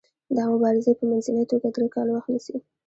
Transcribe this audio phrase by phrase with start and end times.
[0.35, 2.55] دا مبارزې په منځنۍ توګه درې کاله وخت نیسي.